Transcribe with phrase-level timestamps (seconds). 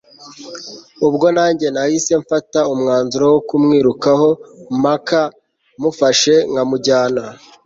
[1.07, 4.29] ubwo nanjye nahise mfata umwanzuro wo kumwirukaho
[4.81, 5.21] mpaka
[5.81, 7.23] mufashe nkamujyana